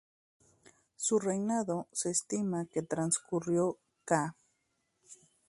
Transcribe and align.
Su 0.95 1.19
reinado 1.19 1.87
se 1.91 2.09
estima 2.09 2.65
que 2.65 2.81
transcurrió 2.81 3.77
ca. 4.03 4.35